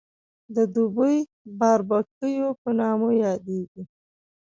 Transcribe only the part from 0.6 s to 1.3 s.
دوبۍ